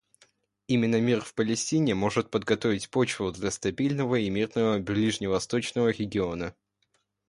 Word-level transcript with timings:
Именно 0.65 0.99
мир 0.99 1.21
в 1.21 1.35
Палестине 1.35 1.93
может 1.93 2.31
подготовить 2.31 2.89
почву 2.89 3.31
для 3.31 3.51
стабильного 3.51 4.15
и 4.15 4.31
мирного 4.31 4.79
ближневосточного 4.79 5.89
региона. 5.89 6.55